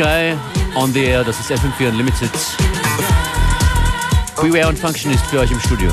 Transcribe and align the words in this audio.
Sky, 0.00 0.34
on 0.76 0.94
the 0.94 1.04
air, 1.04 1.22
das 1.22 1.38
ist 1.40 1.50
FM4 1.50 1.90
Unlimited. 1.90 2.30
Beware 4.40 4.68
und 4.68 4.78
Functionist 4.78 5.26
für 5.26 5.40
euch 5.40 5.50
im 5.50 5.60
Studio. 5.60 5.92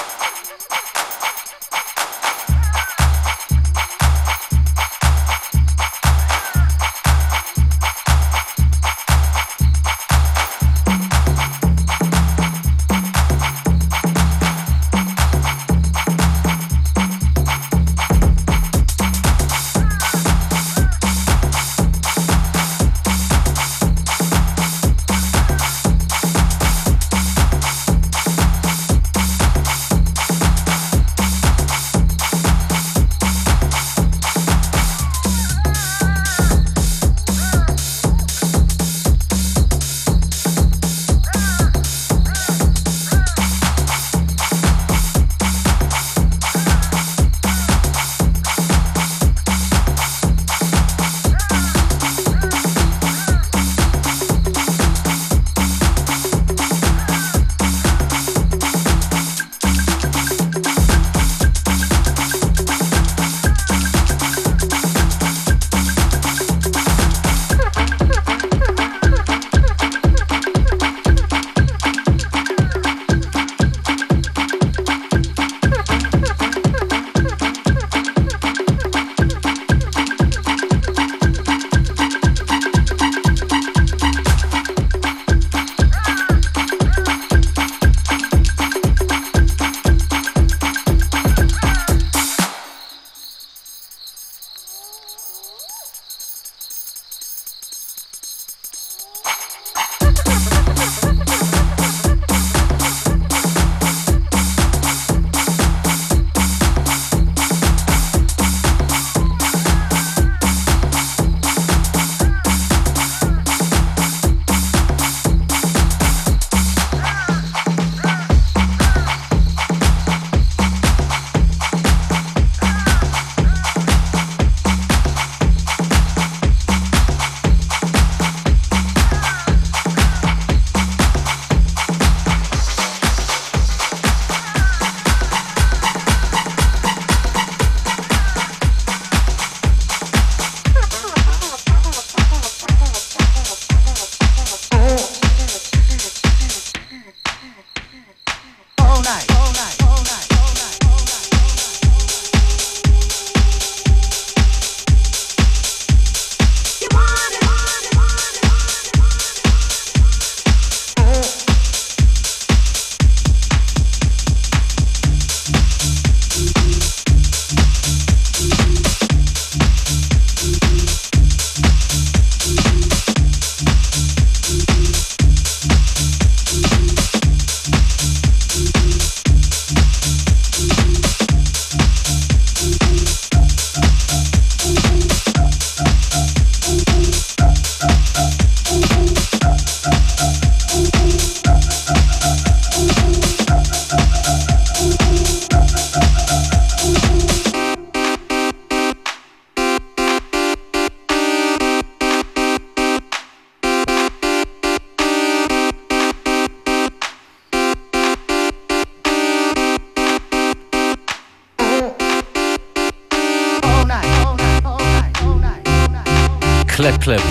Clap 216.81 216.99
Clap. 216.99 217.21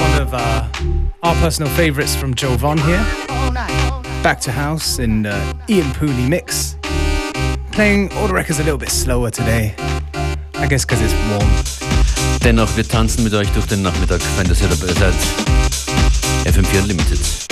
One 0.00 0.20
of 0.20 0.34
uh, 0.34 0.68
our 1.22 1.36
personal 1.36 1.70
favourites 1.70 2.16
from 2.16 2.34
Jovonn 2.34 2.80
here. 2.80 2.98
Back 4.24 4.40
to 4.40 4.50
house 4.50 4.98
in 4.98 5.26
uh, 5.26 5.52
Ian 5.68 5.86
Pooley 5.92 6.28
mix. 6.28 6.76
Playing 7.70 8.12
all 8.14 8.26
the 8.26 8.34
records 8.34 8.58
a 8.58 8.64
little 8.64 8.76
bit 8.76 8.90
slower 8.90 9.30
today. 9.30 9.76
I 10.54 10.66
guess 10.66 10.84
because 10.84 11.00
it's 11.00 11.14
warm. 11.30 11.48
Dennoch, 12.40 12.76
wir 12.76 12.82
tanzen 12.82 13.22
mit 13.22 13.34
euch 13.34 13.50
durch 13.50 13.66
den 13.66 13.82
Nachmittag, 13.82 14.20
wenn 14.36 14.48
das 14.48 14.60
ihr 14.60 14.68
dabei 14.68 14.92
seid. 14.94 15.14
FM4 16.44 16.80
Unlimited. 16.80 17.43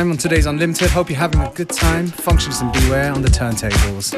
Time 0.00 0.10
on 0.12 0.16
today's 0.16 0.46
Unlimited. 0.46 0.90
Hope 0.90 1.10
you're 1.10 1.18
having 1.18 1.40
a 1.40 1.50
good 1.50 1.68
time. 1.68 2.06
Functions 2.06 2.62
and 2.62 2.72
Beware 2.72 3.12
on 3.12 3.20
the 3.20 3.28
turntables. 3.28 4.14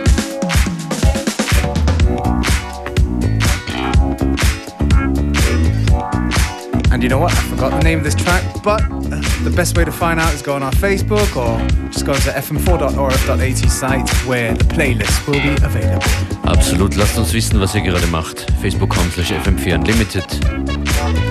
And 6.92 7.02
you 7.02 7.08
know 7.08 7.18
what? 7.18 7.32
I 7.32 7.42
forgot 7.50 7.70
the 7.70 7.82
name 7.82 7.98
of 7.98 8.04
this 8.04 8.14
track, 8.14 8.44
but 8.62 8.80
uh, 8.82 9.20
the 9.42 9.52
best 9.56 9.76
way 9.76 9.84
to 9.84 9.90
find 9.90 10.20
out 10.20 10.32
is 10.32 10.40
go 10.40 10.54
on 10.54 10.62
our 10.62 10.70
Facebook 10.72 11.34
or 11.34 11.58
just 11.90 12.06
go 12.06 12.12
to 12.12 12.30
fm4.orf.at 12.30 13.70
site 13.70 14.08
where 14.24 14.54
the 14.54 14.64
playlist 14.64 15.26
will 15.26 15.42
be 15.42 15.54
available. 15.64 16.06
Absolut, 16.44 16.94
lasst 16.96 17.18
uns 17.18 17.32
wissen, 17.32 17.58
was 17.58 17.74
ihr 17.74 17.82
gerade 17.82 18.06
macht. 18.06 18.46
Facebook.com 18.62 19.10
slash 19.10 19.32
FM4 19.32 19.74
Unlimited. 19.74 20.26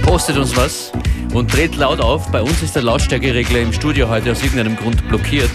Postet 0.03 0.37
uns 0.37 0.53
was. 0.57 0.91
Und 1.33 1.53
dreht 1.53 1.75
laut 1.75 1.99
auf. 1.99 2.31
Bei 2.31 2.41
uns 2.41 2.61
ist 2.61 2.75
der 2.75 2.83
Lautstärkeregler 2.83 3.59
im 3.59 3.73
Studio 3.73 4.09
heute 4.09 4.31
aus 4.31 4.43
irgendeinem 4.43 4.75
Grund 4.75 5.07
blockiert. 5.07 5.51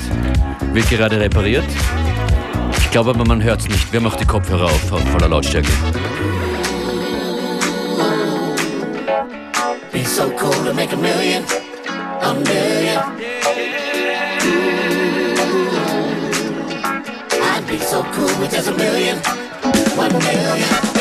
Wird 0.73 0.89
gerade 0.91 1.21
repariert. 1.21 1.65
Ich 2.79 2.91
glaube 2.91 3.11
aber, 3.11 3.25
man 3.25 3.43
hört 3.43 3.61
es 3.61 3.69
nicht. 3.69 3.95
Haben 3.95 4.07
auch 4.07 4.17
die 4.17 4.25
Kopfhörer 4.25 4.67
auf 4.67 4.81
voller 5.13 5.29
Lautstärke. 5.29 5.69
Be 9.93 10.05
so 10.05 10.31
cool 10.41 10.53
to 10.65 10.75
make 10.75 10.93
a 10.93 10.97
million, 10.97 11.45
a 12.23 12.35
million. 12.35 13.03
I'd 17.43 17.67
be 17.67 17.79
so 17.79 18.05
cool 18.13 18.41
with 18.41 18.53
just 18.53 18.69
a 18.69 18.73
million, 18.73 19.19
one 19.97 20.13
million. 20.13 20.96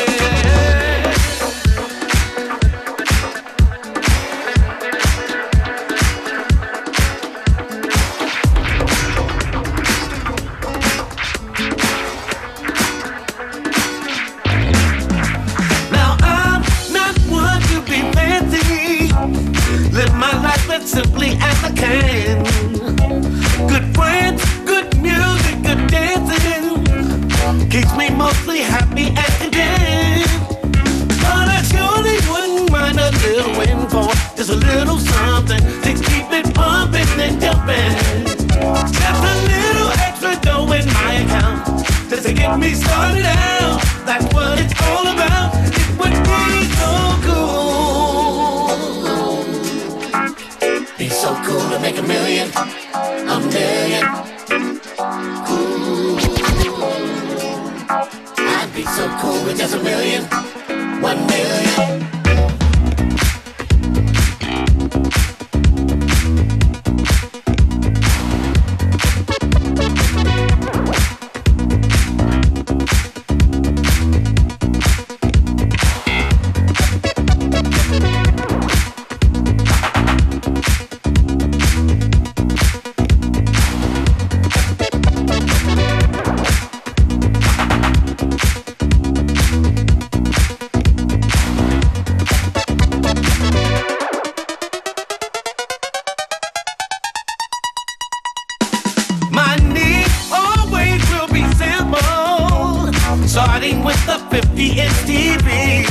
the 104.06 104.18
50 104.30 104.80
inch 104.80 104.98
TV. 105.08 105.84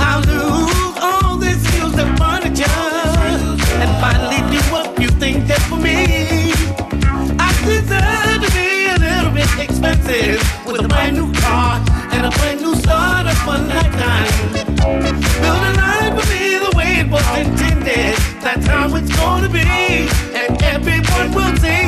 I'll 0.00 0.22
lose 0.24 0.96
all 1.02 1.36
this 1.36 1.60
used 1.76 2.00
furniture 2.16 2.64
and 3.82 3.90
finally 4.00 4.40
do 4.50 4.60
what 4.72 4.98
you 4.98 5.08
think 5.08 5.46
just 5.46 5.66
for 5.68 5.76
me. 5.76 6.52
I 7.38 7.52
deserve 7.64 8.40
to 8.44 8.50
be 8.56 8.86
a 8.88 8.98
little 8.98 9.30
bit 9.30 9.50
expensive 9.58 10.40
with 10.66 10.86
a 10.86 10.88
brand 10.88 11.16
new 11.16 11.30
car 11.34 11.84
and 12.12 12.24
a 12.24 12.30
brand 12.38 12.62
new 12.62 12.74
start 12.76 13.26
of 13.26 13.46
a 13.46 13.56
lifetime. 13.68 14.32
Build 15.42 15.64
a 15.68 15.72
life 15.76 16.12
for 16.16 16.26
me 16.32 16.42
the 16.64 16.72
way 16.78 16.90
it 17.02 17.10
was 17.10 17.26
intended. 17.36 18.16
That's 18.40 18.66
how 18.66 18.94
it's 18.96 19.14
gonna 19.14 19.50
be, 19.50 20.08
and 20.40 20.62
everyone 20.62 21.28
will 21.34 21.56
see. 21.58 21.85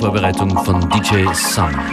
Vorbereitung 0.00 0.48
von 0.64 0.80
DJ 0.88 1.26
Sun. 1.34 1.89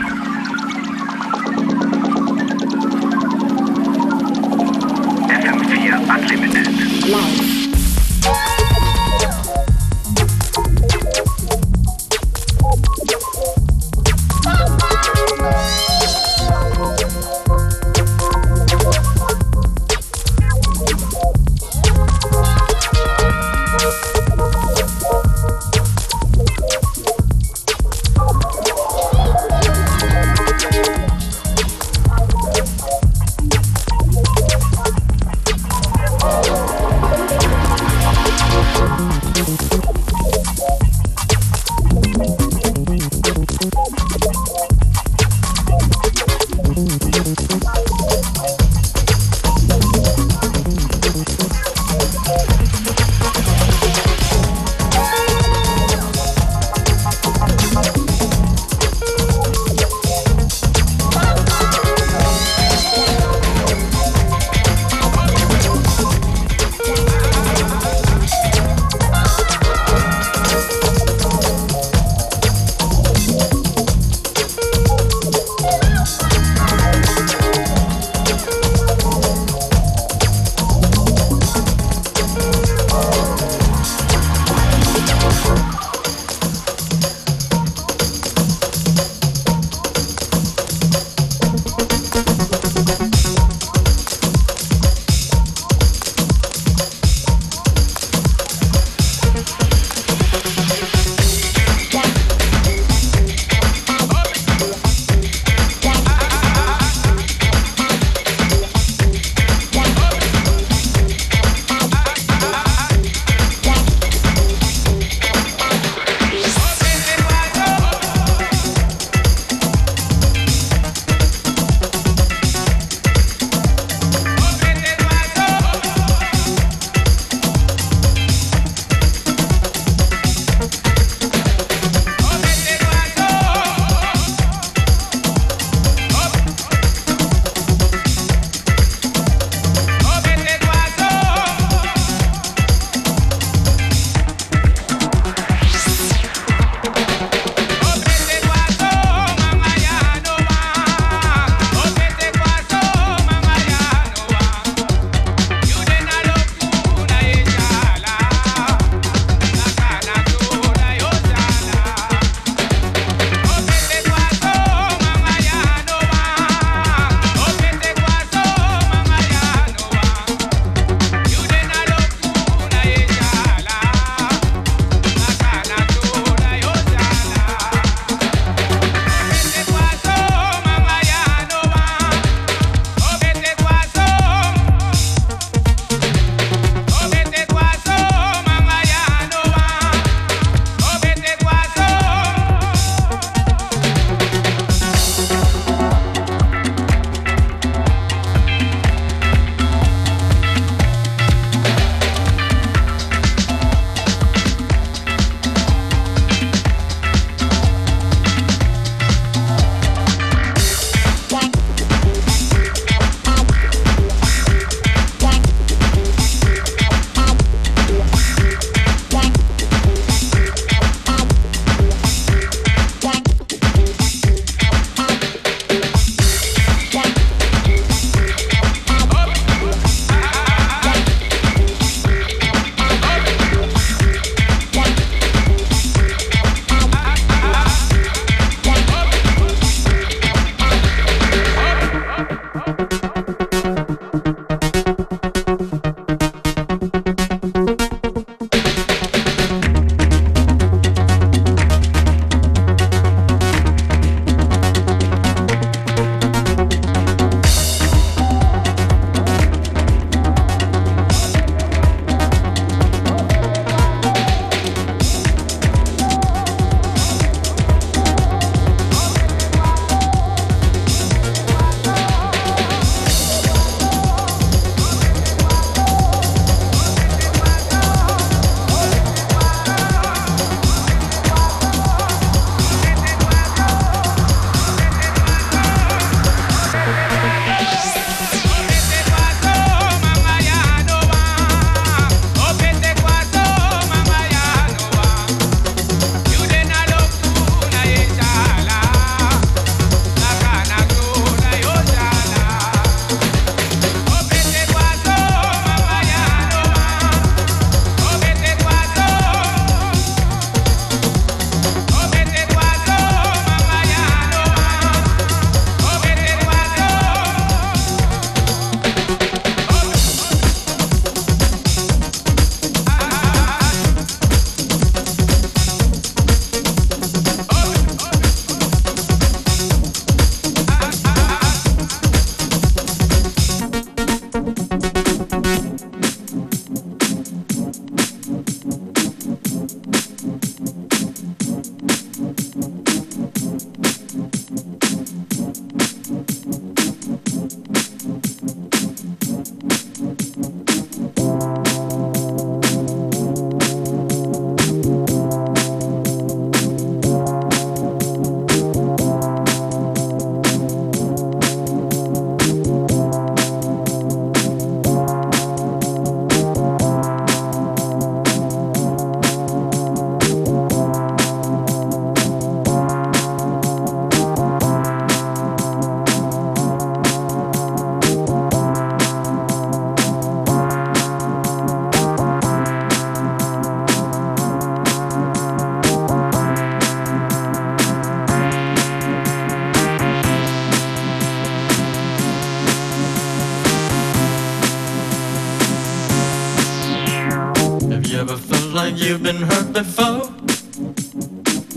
you've 399.08 399.24
been 399.24 399.38
hurt 399.38 399.72
before 399.72 400.28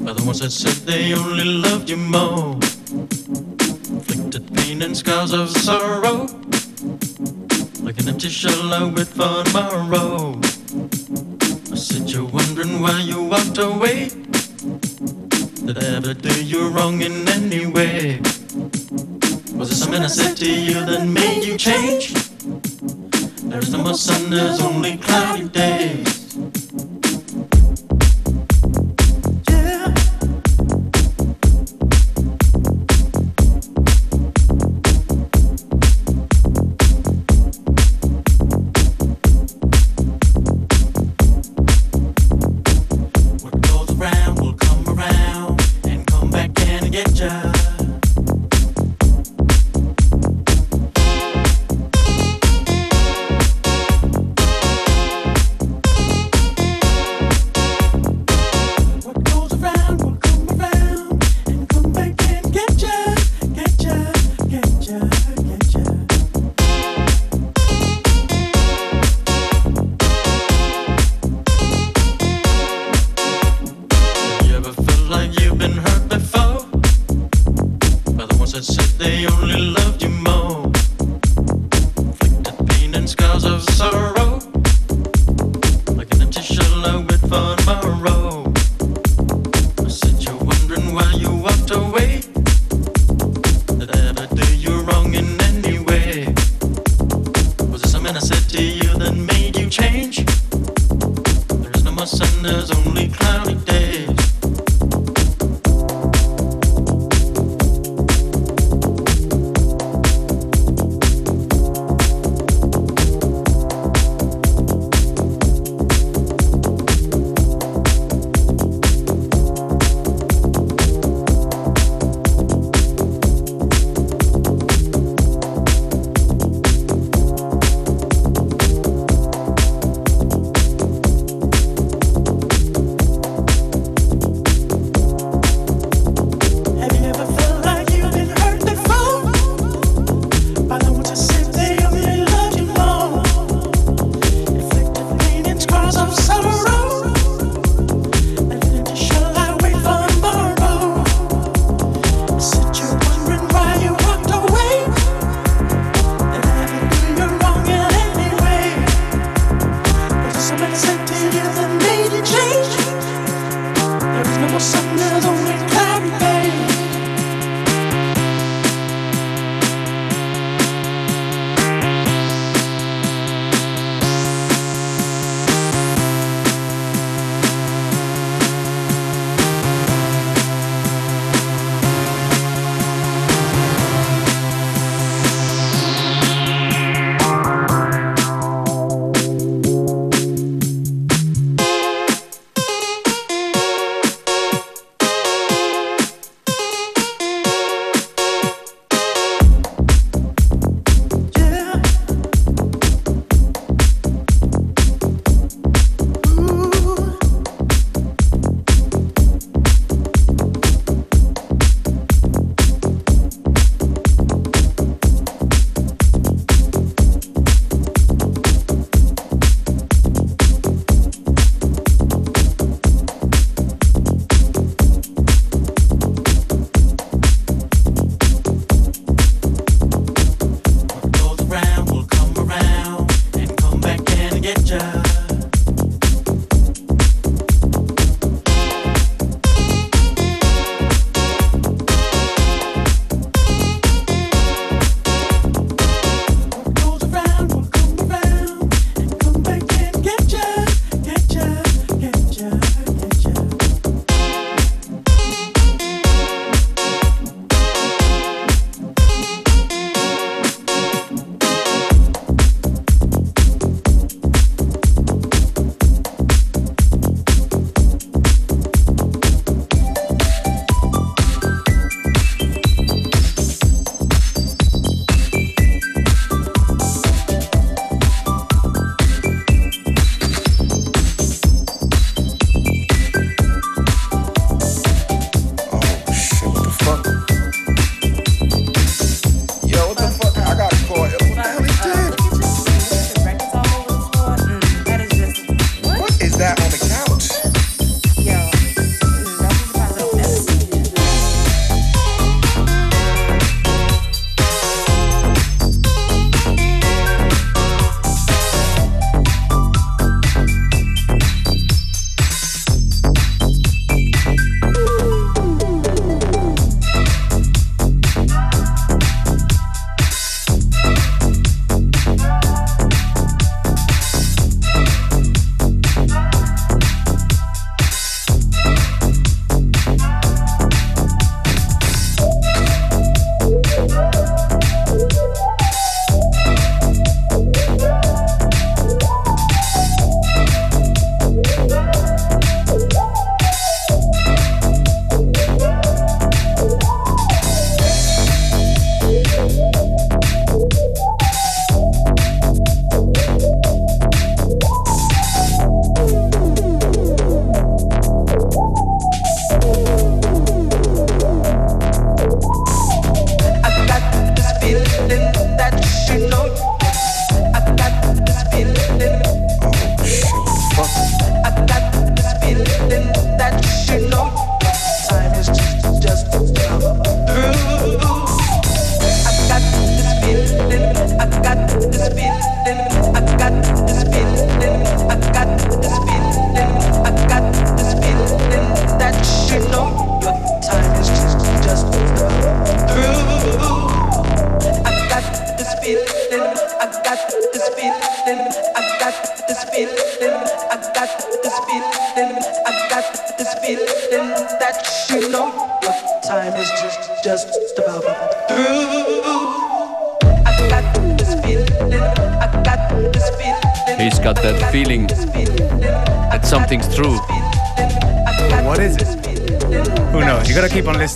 by 0.04 0.12
the 0.12 0.22
ones 0.26 0.40
that 0.40 0.50
said 0.50 0.74
they 0.84 1.14
only 1.14 1.44
loved 1.44 1.88
you 1.88 1.96
more. 1.96 2.54
Inflicted 3.94 4.52
pain 4.56 4.82
and 4.82 4.96
scars 4.96 5.32
of 5.32 5.48
sorrow. 5.48 5.79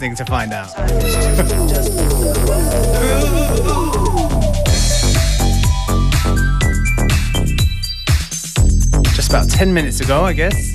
listening 0.05 0.17
to 0.17 0.25
find 0.31 0.53
out. 0.53 0.69
Just 9.15 9.31
about 9.31 9.49
10 9.49 9.73
minutes 9.73 10.01
ago, 10.01 10.25
I 10.25 10.35
guess. 10.35 10.75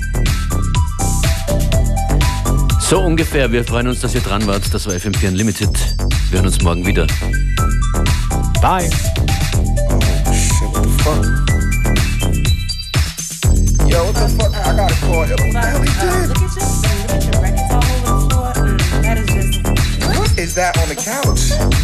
So 2.80 3.00
ungefähr. 3.02 3.52
Wir 3.52 3.64
freuen 3.64 3.86
uns, 3.86 4.00
dass 4.00 4.14
ihr 4.14 4.20
dran 4.20 4.44
wart. 4.48 4.74
Das 4.74 4.86
war 4.86 4.94
FM4 4.94 5.28
Unlimited. 5.28 5.70
Wir 6.30 6.38
hören 6.38 6.46
uns 6.46 6.60
morgen 6.62 6.84
wieder. 6.84 7.06
Bye. 8.60 8.90
Oh, 9.88 10.00
shit, 10.32 10.68
what 10.72 10.82
the 10.82 10.90
fuck? 11.04 11.24
Yo, 13.88 14.04
what 14.04 14.14
the 14.14 14.28
fuck? 14.36 14.52
I 14.66 14.74
gotta 14.76 14.94
call 15.06 15.24
him. 15.24 15.38
What 15.38 15.52
the 15.52 15.60
hell 15.60 15.82
he 15.82 15.86
did? 16.34 16.49
that 20.60 20.76
on 20.76 20.88
the 20.90 20.94
couch. 20.94 21.79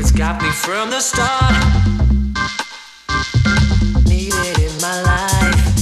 It's 0.00 0.12
got 0.12 0.40
me 0.40 0.48
from 0.48 0.88
the 0.88 0.98
start. 0.98 1.52
Need 4.08 4.32
it 4.32 4.58
in 4.58 4.80
my 4.80 5.02
life. 5.02 5.74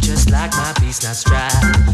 Just 0.00 0.30
like 0.30 0.52
my 0.52 0.72
peace, 0.78 1.02
not 1.02 1.16
strife. 1.16 1.89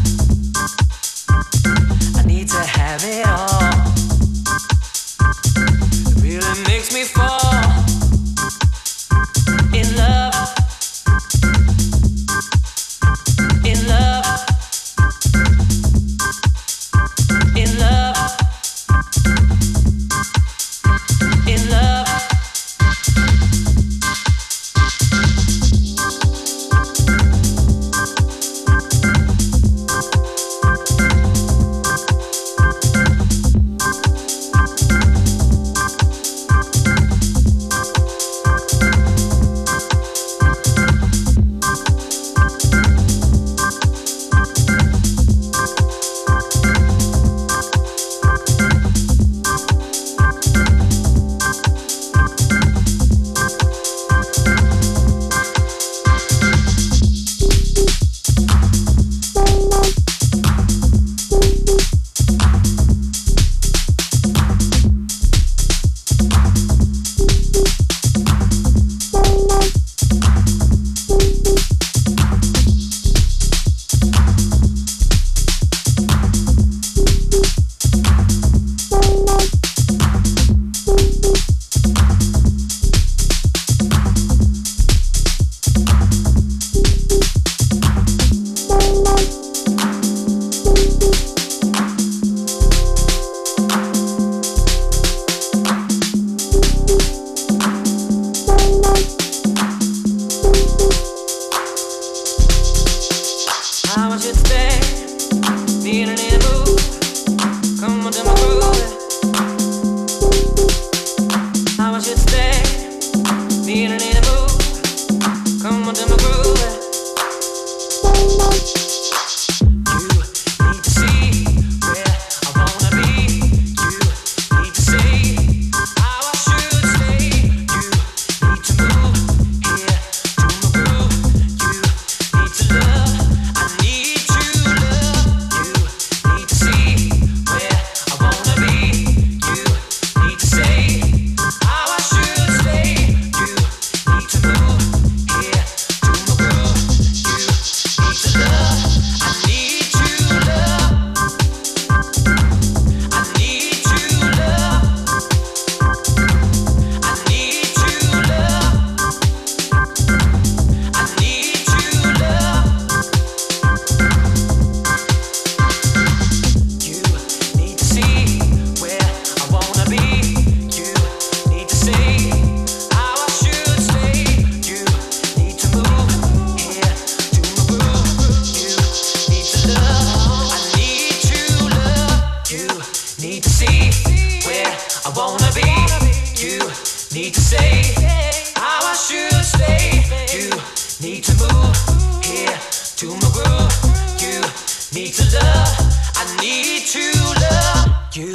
need 194.93 195.13
to 195.13 195.23
love, 195.37 195.77
I 196.15 196.37
need 196.41 196.85
to 196.87 197.11
love. 197.41 198.15
You 198.15 198.31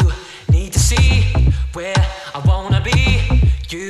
need 0.51 0.73
to 0.73 0.79
see 0.79 1.25
where 1.73 1.95
I 2.35 2.39
wanna 2.45 2.81
be. 2.81 3.23
You 3.69 3.89